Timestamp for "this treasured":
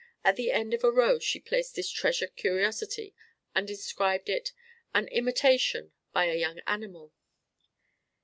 1.75-2.35